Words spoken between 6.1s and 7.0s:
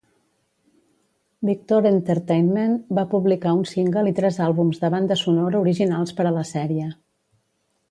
per a la sèrie.